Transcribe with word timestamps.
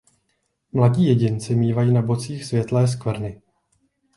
Mladí 0.71 1.05
jedinci 1.07 1.55
mívají 1.55 1.91
na 1.93 2.01
bocích 2.01 2.45
světlé 2.45 2.87
skvrny. 2.87 3.41